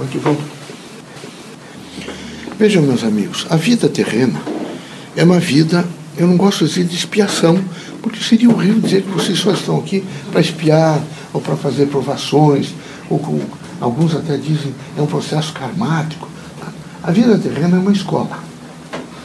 [0.00, 0.42] Aqui vamos.
[2.56, 4.40] Vejam, meus amigos, a vida terrena
[5.16, 5.84] é uma vida,
[6.16, 7.62] eu não gosto de dizer de expiação,
[8.00, 12.74] porque seria horrível dizer que vocês só estão aqui para espiar, ou para fazer provações,
[13.10, 13.40] ou com,
[13.80, 16.28] alguns até dizem é um processo karmático.
[17.02, 18.38] A vida terrena é uma escola.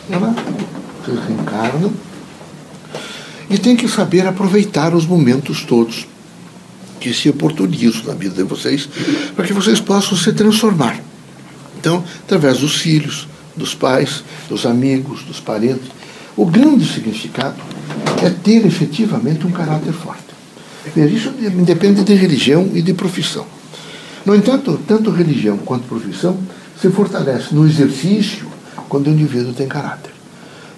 [0.10, 0.36] Ela,
[1.04, 1.94] vocês reencarnam
[3.48, 6.08] e tem que saber aproveitar os momentos todos
[7.04, 8.88] que se oportunizam na vida de vocês,
[9.36, 10.98] para que vocês possam se transformar.
[11.78, 15.88] Então, através dos filhos, dos pais, dos amigos, dos parentes.
[16.36, 17.58] O grande significado
[18.24, 20.24] é ter efetivamente um caráter forte.
[20.96, 23.46] Isso independe de religião e de profissão.
[24.26, 26.38] No entanto, tanto religião quanto profissão
[26.82, 28.48] se fortalece no exercício
[28.88, 30.12] quando o indivíduo tem caráter.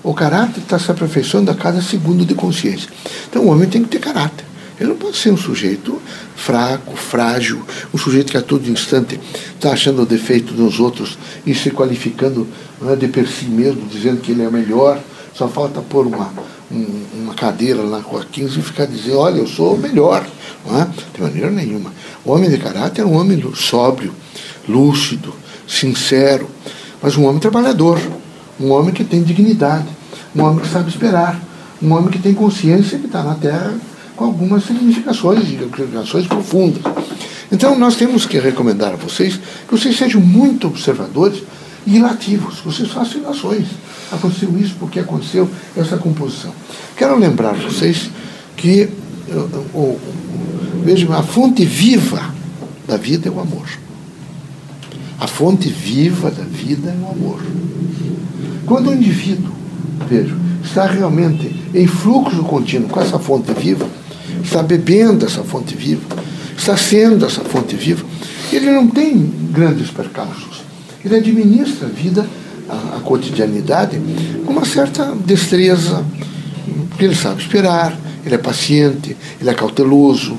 [0.04, 2.90] O caráter está se aperfeiçoando a cada segundo de consciência.
[3.30, 4.46] Então o homem tem que ter caráter.
[4.80, 6.02] Ele não pode ser um sujeito
[6.36, 7.62] fraco, frágil,
[7.94, 9.20] um sujeito que a todo instante
[9.54, 12.46] está achando o defeito dos outros e se qualificando
[12.88, 15.00] é, de per si mesmo, dizendo que ele é melhor.
[15.34, 16.32] Só falta pôr uma,
[16.72, 20.26] um, uma cadeira na rua 15 e ficar dizendo, olha, eu sou o melhor.
[20.66, 20.88] Não é?
[21.14, 21.94] De maneira nenhuma.
[22.24, 24.14] O homem de caráter é um homem sóbrio,
[24.68, 25.34] lúcido,
[25.68, 26.50] sincero,
[27.02, 28.00] mas um homem trabalhador,
[28.60, 29.88] um homem que tem dignidade,
[30.36, 31.40] um homem que sabe esperar,
[31.82, 33.74] um homem que tem consciência que está na terra
[34.16, 36.82] com algumas significações e implicações profundas.
[37.52, 41.44] Então, nós temos que recomendar a vocês que vocês sejam muito observadores
[41.86, 43.68] e ilativos, que vocês façam ilações.
[44.12, 46.54] Aconteceu isso porque aconteceu essa composição.
[46.96, 48.10] Quero lembrar vocês
[48.56, 48.90] que
[50.84, 52.34] vejam, a fonte viva
[52.88, 53.68] da vida é o amor.
[55.20, 57.42] A fonte viva da vida é o amor.
[58.66, 59.52] Quando o indivíduo,
[60.10, 63.88] vejo, está realmente em fluxo contínuo com essa fonte viva,
[64.46, 66.04] está bebendo essa fonte viva,
[66.58, 68.06] está sendo essa fonte viva.
[68.52, 69.18] Ele não tem
[69.52, 70.64] grandes percalços.
[71.04, 72.28] Ele administra a vida,
[72.70, 74.00] a, a cotidianidade,
[74.46, 76.04] com uma certa destreza,
[76.90, 80.36] porque ele sabe esperar, ele é paciente, ele é cauteloso,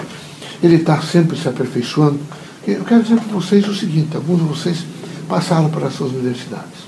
[0.62, 2.18] ele está sempre se aperfeiçoando.
[2.66, 4.78] Eu quero dizer para vocês o seguinte: alguns de vocês
[5.28, 6.86] passaram para as suas universidades.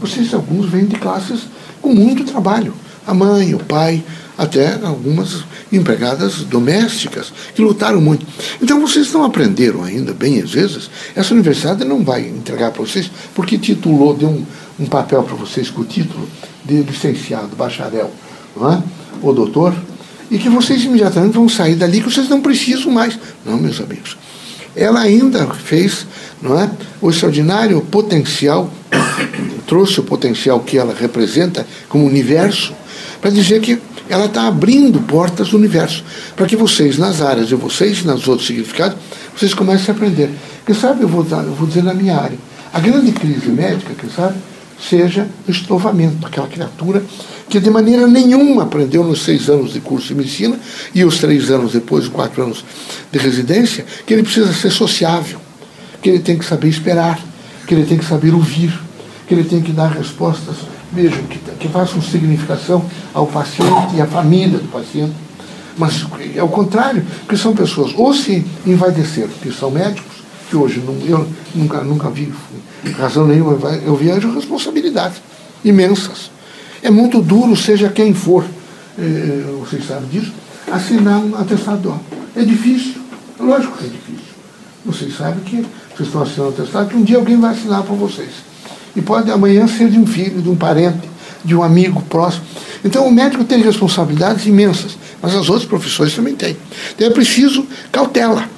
[0.00, 1.42] Vocês, alguns, vêm de classes
[1.80, 2.74] com muito trabalho.
[3.06, 4.02] A mãe, o pai,
[4.36, 8.24] até algumas empregadas domésticas que lutaram muito.
[8.62, 13.10] Então vocês não aprenderam ainda, bem às vezes, essa universidade não vai entregar para vocês,
[13.34, 14.46] porque titulou, deu um,
[14.78, 16.28] um papel para vocês com o título
[16.64, 18.10] de licenciado, bacharel,
[18.56, 18.82] não é?
[19.20, 19.74] ou doutor,
[20.30, 23.18] e que vocês imediatamente vão sair dali que vocês não precisam mais.
[23.44, 24.16] Não, meus amigos.
[24.76, 26.06] Ela ainda fez
[26.40, 26.70] não é,
[27.00, 28.70] o extraordinário potencial,
[29.66, 32.72] trouxe o potencial que ela representa como universo,
[33.20, 33.78] para dizer que
[34.08, 36.02] ela está abrindo portas do universo,
[36.34, 38.96] para que vocês, nas áreas de vocês, nos outros significados,
[39.36, 40.30] vocês comecem a aprender.
[40.64, 42.38] Quem sabe, eu vou, dar, eu vou dizer na minha área,
[42.72, 44.36] a grande crise médica, quem sabe,
[44.78, 47.02] seja o estovamento, aquela criatura
[47.48, 50.58] que de maneira nenhuma aprendeu nos seis anos de curso de medicina
[50.94, 52.64] e os três anos depois, quatro anos
[53.10, 55.40] de residência, que ele precisa ser sociável,
[56.02, 57.18] que ele tem que saber esperar,
[57.66, 58.78] que ele tem que saber ouvir,
[59.26, 60.56] que ele tem que dar respostas
[60.92, 65.14] vejam, que, que façam significação ao paciente e à família do paciente.
[65.76, 66.04] Mas
[66.34, 70.18] é o contrário, que são pessoas ou se envaideceram, que são médicos,
[70.50, 72.32] que hoje não, eu nunca, nunca vi
[72.96, 75.20] razão nenhuma, eu vejo responsabilidades
[75.64, 76.30] imensas.
[76.82, 78.44] É muito duro, seja quem for,
[78.98, 80.32] eh, vocês sabem disso,
[80.70, 82.00] assinar um atestado.
[82.34, 83.00] É difícil,
[83.38, 84.28] lógico que é difícil.
[84.84, 87.94] Vocês sabem que vocês estão assinando um atestado que um dia alguém vai assinar para
[87.94, 88.30] vocês.
[88.96, 91.08] E pode amanhã ser de um filho, de um parente,
[91.44, 92.44] de um amigo próximo.
[92.84, 96.56] Então o médico tem responsabilidades imensas, mas as outras profissões também têm.
[96.94, 98.48] Então é preciso cautela.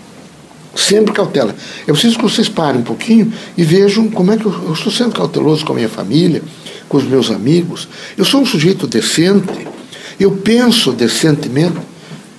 [0.75, 1.55] Sempre cautela.
[1.83, 4.93] É preciso que vocês parem um pouquinho e vejam como é que eu, eu estou
[4.93, 6.43] sendo cauteloso com a minha família,
[6.89, 7.89] com os meus amigos.
[8.17, 9.67] Eu sou um sujeito decente,
[10.19, 11.79] eu penso decentemente.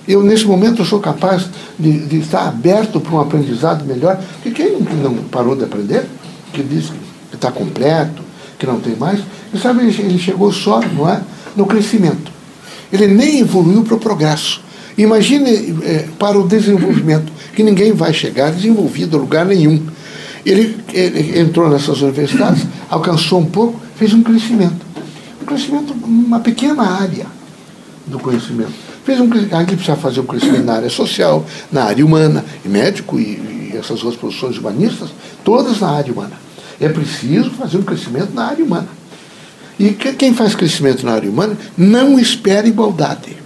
[0.08, 1.44] Eu, nesse momento, eu sou capaz
[1.78, 4.20] de, de estar aberto para um aprendizado melhor.
[4.42, 6.06] Porque quem não parou de aprender,
[6.52, 7.11] que diz que
[7.42, 8.22] está completo,
[8.58, 9.20] que não tem mais.
[9.52, 11.20] E sabe, ele chegou só não é,
[11.56, 12.30] no crescimento.
[12.92, 14.60] Ele nem evoluiu para o progresso.
[14.96, 19.82] Imagine é, para o desenvolvimento, que ninguém vai chegar desenvolvido a lugar nenhum.
[20.44, 24.84] Ele, ele, entrou nessas universidades, alcançou um pouco, fez um crescimento.
[25.40, 27.26] Um crescimento, uma pequena área
[28.06, 28.72] do conhecimento.
[29.04, 32.68] Fez um crescimento, ele precisa fazer um crescimento na área social, na área humana, e
[32.68, 35.10] médico e, e essas outras profissões humanistas,
[35.42, 36.51] todas na área humana.
[36.82, 38.88] É preciso fazer um crescimento na área humana.
[39.78, 43.36] E quem faz crescimento na área humana não espera igualdade.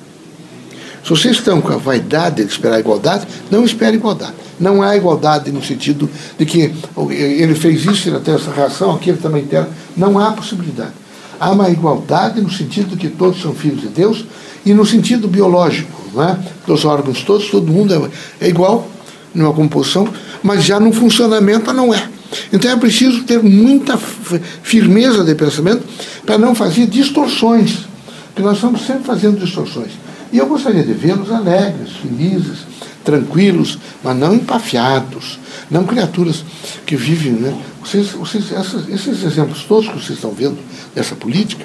[1.05, 4.33] Se vocês estão com a vaidade de esperar igualdade, não espere igualdade.
[4.59, 6.73] Não há igualdade no sentido de que
[7.11, 9.65] ele fez isso, ele tem essa reação, aquele também tem.
[9.97, 10.93] Não há possibilidade.
[11.38, 14.25] Há uma igualdade no sentido de que todos são filhos de Deus
[14.65, 16.38] e no sentido biológico, não é?
[16.67, 18.11] dos órgãos todos, todo mundo
[18.41, 18.88] é, é igual
[19.35, 20.09] numa composição,
[20.43, 22.16] mas já no funcionamento não é.
[22.52, 25.82] Então é preciso ter muita firmeza de pensamento
[26.25, 27.87] para não fazer distorções,
[28.28, 29.93] porque nós estamos sempre fazendo distorções.
[30.32, 32.58] E eu gostaria de vê-los alegres, felizes,
[33.05, 35.38] tranquilos, mas não empafiados,
[35.70, 36.44] não criaturas
[36.84, 37.32] que vivem.
[37.32, 37.56] Né?
[37.82, 40.58] Vocês, vocês, essas, esses exemplos todos que vocês estão vendo
[40.94, 41.64] dessa política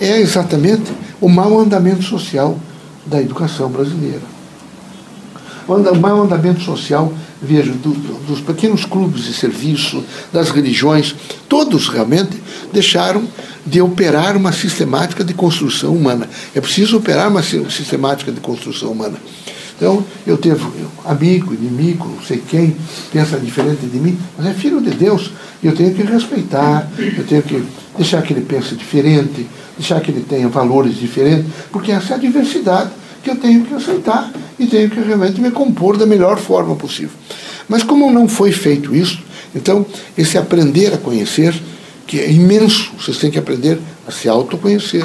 [0.00, 0.90] é exatamente
[1.20, 2.58] o mau andamento social
[3.04, 4.22] da educação brasileira.
[5.66, 11.14] O mau andamento social, veja, do, do, dos pequenos clubes de serviço, das religiões,
[11.48, 12.40] todos realmente
[12.72, 13.26] deixaram
[13.64, 16.28] de operar uma sistemática de construção humana.
[16.54, 19.16] É preciso operar uma sistemática de construção humana.
[19.76, 20.58] Então, eu tenho
[21.06, 22.76] amigo, inimigo, não sei quem,
[23.10, 25.30] pensa diferente de mim, mas é filho de Deus.
[25.62, 27.64] E eu tenho que respeitar, eu tenho que
[27.96, 29.48] deixar que ele pense diferente,
[29.78, 32.90] deixar que ele tenha valores diferentes, porque essa é a diversidade
[33.22, 34.30] que eu tenho que aceitar
[34.60, 37.16] e tenho que realmente me compor da melhor forma possível.
[37.68, 39.20] Mas como não foi feito isso,
[39.54, 39.84] então
[40.16, 41.52] esse aprender a conhecer,
[42.06, 45.04] que é imenso, vocês têm que aprender a se autoconhecer.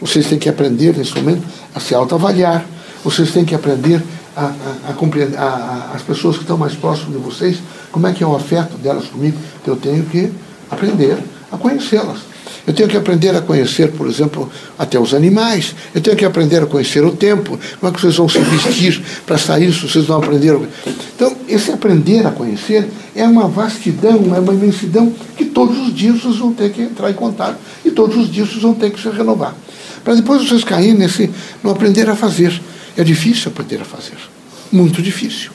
[0.00, 1.42] Vocês têm que aprender, nesse momento,
[1.74, 2.66] a se autoavaliar
[3.04, 4.02] vocês têm que aprender
[4.36, 7.58] a, a, a compreender a, as pessoas que estão mais próximas de vocês,
[7.90, 9.36] como é que é o afeto delas comigo.
[9.66, 10.32] Eu tenho que
[10.70, 11.18] aprender
[11.50, 12.31] a conhecê-las.
[12.66, 15.74] Eu tenho que aprender a conhecer, por exemplo, até os animais.
[15.92, 17.58] Eu tenho que aprender a conhecer o tempo.
[17.80, 20.64] Como é que vocês vão se vestir para sair se vocês não aprenderam?
[21.14, 26.22] Então, esse aprender a conhecer é uma vastidão, é uma imensidão que todos os dias
[26.22, 29.00] vocês vão ter que entrar em contato e todos os dias vocês vão ter que
[29.00, 29.54] se renovar.
[30.04, 31.30] Para depois vocês caírem nesse,
[31.62, 32.60] no aprender a fazer.
[32.96, 34.18] É difícil aprender a fazer.
[34.70, 35.50] Muito difícil.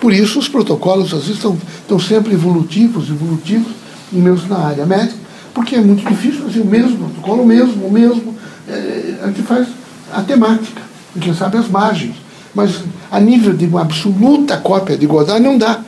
[0.00, 3.72] Por isso, os protocolos, às vezes, estão, estão sempre evolutivos, evolutivos,
[4.10, 5.21] menos na área médica,
[5.54, 8.36] porque é muito difícil fazer o mesmo protocolo, o mesmo, o mesmo.
[8.68, 9.68] É, a gente faz
[10.12, 10.80] a temática,
[11.16, 12.14] e quem sabe as margens.
[12.54, 15.80] Mas a nível de uma absoluta cópia de Godard, não dá.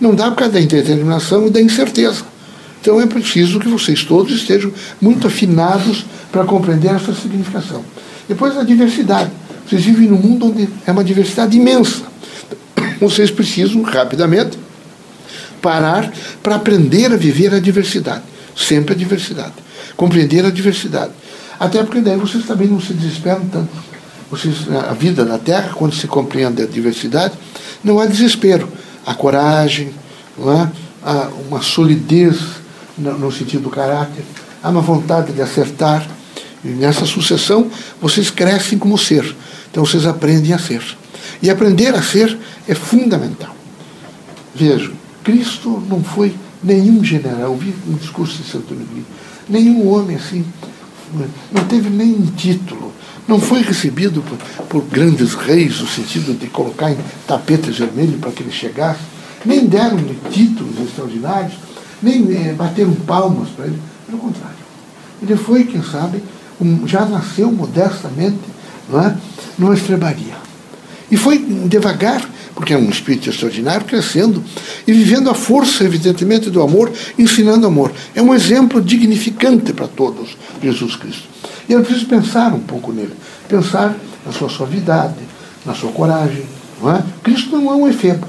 [0.00, 2.22] Não dá por causa da indeterminação e da incerteza.
[2.80, 7.82] Então é preciso que vocês todos estejam muito afinados para compreender essa significação.
[8.28, 9.30] Depois a diversidade.
[9.66, 12.02] Vocês vivem num mundo onde é uma diversidade imensa.
[13.00, 14.56] Vocês precisam, rapidamente,
[15.60, 16.12] parar
[16.42, 18.22] para aprender a viver a diversidade.
[18.56, 19.54] Sempre a diversidade.
[19.96, 21.12] Compreender a diversidade.
[21.60, 23.70] Até porque daí vocês também não se desesperam tanto.
[24.30, 27.34] Vocês, a vida na Terra, quando se compreende a diversidade,
[27.84, 28.68] não há desespero.
[29.04, 29.90] Há coragem,
[30.36, 30.70] não há,
[31.04, 32.38] há uma solidez
[32.98, 34.24] no, sentido do caráter,
[34.62, 36.06] há uma vontade de acertar.
[36.64, 37.70] E nessa sucessão,
[38.00, 39.36] vocês crescem como ser.
[39.70, 40.82] Então vocês aprendem a ser.
[41.42, 42.36] E aprender a ser
[42.66, 43.54] é fundamental.
[44.54, 44.90] Veja,
[45.22, 46.34] Cristo não foi
[46.66, 49.04] nenhum general, vi um discurso de Santo Negri,
[49.48, 50.44] nenhum homem assim,
[51.52, 52.92] não teve nenhum título,
[53.28, 54.36] não foi recebido por,
[54.66, 59.00] por grandes reis, no sentido de colocar em tapete vermelho para que ele chegasse,
[59.44, 61.54] nem deram-lhe títulos extraordinários,
[62.02, 64.56] nem é, bateram palmas para ele, pelo contrário.
[65.22, 66.22] Ele foi, quem sabe,
[66.60, 68.38] um, já nasceu modestamente
[68.88, 69.16] não é?
[69.56, 70.34] numa estrebaria.
[71.10, 74.42] E foi devagar, porque é um espírito extraordinário, crescendo
[74.86, 77.92] e vivendo a força, evidentemente, do amor, ensinando amor.
[78.14, 81.24] É um exemplo dignificante para todos, Jesus Cristo.
[81.68, 83.12] E eu preciso pensar um pouco nele,
[83.46, 83.94] pensar
[84.24, 85.16] na sua suavidade,
[85.66, 86.44] na sua coragem.
[86.80, 87.04] Não é?
[87.22, 88.26] Cristo não é um efebo,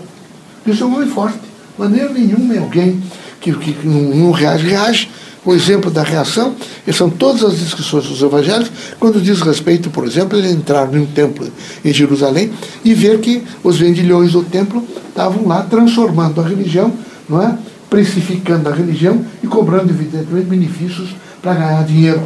[0.66, 1.40] Cristo é um homem forte.
[1.40, 3.02] De maneira nenhuma é alguém
[3.40, 5.10] que, que, que não, não reage, reage
[5.52, 10.06] o exemplo da reação, e são todas as descrições dos evangelhos, quando diz respeito, por
[10.06, 11.48] exemplo, ele entrar num templo
[11.84, 12.52] em Jerusalém
[12.84, 16.94] e ver que os vendilhões do templo estavam lá transformando a religião,
[17.30, 17.58] não é?
[17.90, 21.10] precificando a religião e cobrando, evidentemente, benefícios
[21.42, 22.22] para ganhar dinheiro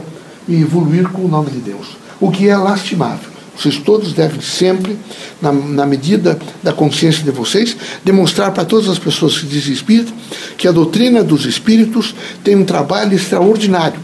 [0.47, 1.97] e evoluir com o nome de Deus.
[2.19, 3.30] O que é lastimável.
[3.61, 4.97] Vocês todos devem sempre,
[5.39, 10.11] na, na medida da consciência de vocês, demonstrar para todas as pessoas que dizem espírito
[10.57, 13.99] que a doutrina dos espíritos tem um trabalho extraordinário.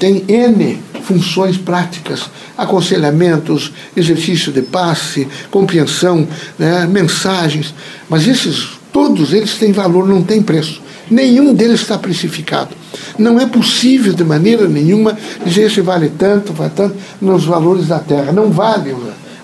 [0.00, 6.26] Tem N funções práticas, aconselhamentos, exercício de passe, compreensão,
[6.58, 7.72] né, mensagens,
[8.08, 10.82] mas esses, todos eles têm valor, não têm preço.
[11.10, 12.70] Nenhum deles está precificado.
[13.18, 17.98] Não é possível de maneira nenhuma dizer esse vale tanto, vale tanto, nos valores da
[17.98, 18.32] terra.
[18.32, 18.94] Não vale,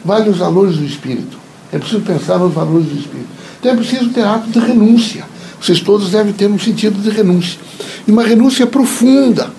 [0.05, 1.39] vale os valores do espírito.
[1.73, 3.29] É preciso pensar nos valores do espírito.
[3.59, 5.25] Então é preciso ter ato de renúncia.
[5.61, 7.59] Vocês todos devem ter um sentido de renúncia.
[8.07, 9.51] E uma renúncia profunda.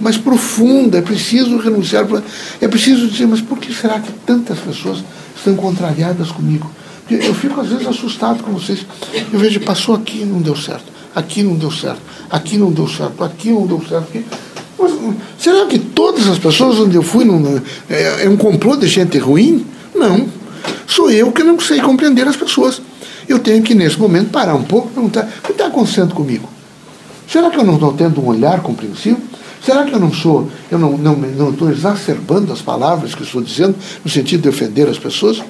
[0.00, 2.06] Mas profunda, é preciso renunciar.
[2.60, 5.04] É preciso dizer, mas por que será que tantas pessoas
[5.36, 6.70] estão contrariadas comigo?
[7.10, 8.86] Eu fico às vezes assustado com vocês.
[9.32, 12.00] Eu vejo, passou aqui não deu certo, aqui não deu certo,
[12.30, 14.04] aqui não deu certo, aqui não deu certo.
[14.08, 14.24] Aqui.
[14.78, 14.92] Mas,
[15.38, 19.18] será que todas as pessoas onde eu fui não, é, é um complô de gente
[19.18, 19.66] ruim?
[19.94, 20.28] Não.
[20.86, 22.80] Sou eu que não sei compreender as pessoas.
[23.28, 26.48] Eu tenho que, nesse momento, parar um pouco e perguntar: o que está acontecendo comigo?
[27.28, 29.20] Será que eu não estou tendo um olhar compreensivo?
[29.64, 33.40] Será que eu não sou, eu não estou não, não exacerbando as palavras que estou
[33.40, 35.40] dizendo no sentido de ofender as pessoas?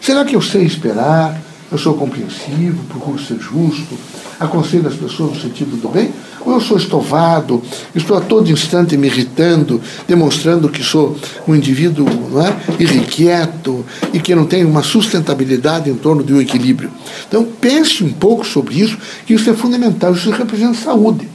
[0.00, 1.40] Será que eu sei esperar?
[1.72, 3.96] Eu sou compreensivo, procuro ser justo,
[4.38, 6.10] aconselho as pessoas no sentido do bem?
[6.44, 7.62] Ou eu sou estovado,
[7.94, 11.16] estou a todo instante me irritando, demonstrando que sou
[11.48, 16.42] um indivíduo não é, irrequieto e que não tem uma sustentabilidade em torno de um
[16.42, 16.90] equilíbrio?
[17.26, 21.26] Então pense um pouco sobre isso, que isso é fundamental, isso representa saúde.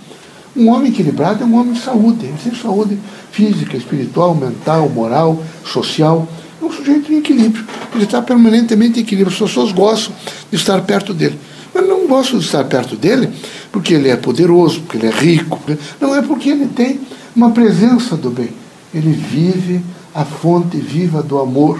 [0.55, 2.25] Um homem equilibrado é um homem de saúde.
[2.25, 2.97] Ele tem saúde
[3.31, 6.27] física, espiritual, mental, moral, social.
[6.61, 7.65] É um sujeito em equilíbrio.
[7.93, 9.33] Ele está permanentemente em equilíbrio.
[9.33, 10.15] As pessoas gostam
[10.49, 11.39] de estar perto dele.
[11.73, 13.29] Mas não gostam de estar perto dele
[13.71, 15.59] porque ele é poderoso, porque ele é rico.
[15.99, 16.99] Não é porque ele tem
[17.35, 18.49] uma presença do bem.
[18.93, 19.81] Ele vive
[20.13, 21.79] a fonte viva do amor,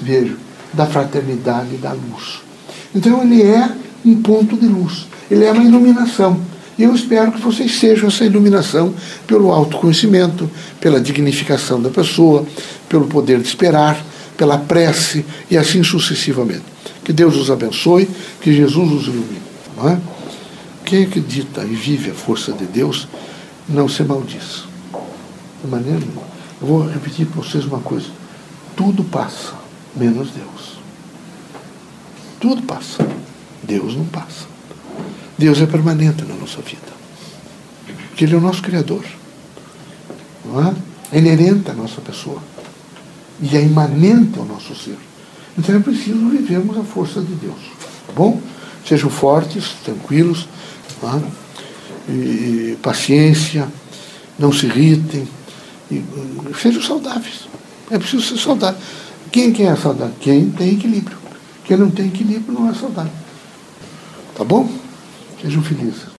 [0.00, 0.38] vejo,
[0.72, 2.40] da fraternidade e da luz.
[2.94, 3.70] Então ele é
[4.04, 5.06] um ponto de luz.
[5.30, 6.40] Ele é uma iluminação.
[6.80, 8.94] E eu espero que vocês sejam essa iluminação
[9.26, 12.46] pelo autoconhecimento, pela dignificação da pessoa,
[12.88, 14.02] pelo poder de esperar,
[14.34, 16.62] pela prece e assim sucessivamente.
[17.04, 18.08] Que Deus os abençoe,
[18.40, 19.42] que Jesus os ilumine.
[19.76, 20.00] Não é?
[20.82, 23.06] Quem acredita e vive a força de Deus
[23.68, 24.64] não se maldiz.
[25.62, 26.22] De maneira nenhuma.
[26.62, 28.06] Eu vou repetir para vocês uma coisa.
[28.74, 29.52] Tudo passa,
[29.94, 30.78] menos Deus.
[32.40, 33.06] Tudo passa.
[33.62, 34.59] Deus não passa.
[35.40, 36.92] Deus é permanente na nossa vida.
[38.08, 39.02] Porque Ele é o nosso Criador.
[40.44, 40.74] Não é?
[41.12, 42.42] é inerente à nossa pessoa.
[43.40, 44.98] E é imanente ao nosso ser.
[45.56, 47.58] Então é preciso vivermos a força de Deus.
[48.06, 48.38] Tá bom?
[48.86, 50.46] Sejam fortes, tranquilos,
[51.02, 52.12] é?
[52.12, 53.66] e, paciência,
[54.38, 55.26] não se irritem,
[55.90, 56.04] e,
[56.60, 57.48] sejam saudáveis.
[57.90, 58.78] É preciso ser saudável.
[59.32, 60.14] Quem, quem é saudável?
[60.20, 61.16] Quem tem equilíbrio.
[61.64, 63.12] Quem não tem equilíbrio não é saudável.
[64.36, 64.68] Tá bom?
[65.40, 66.09] Sejam felizes.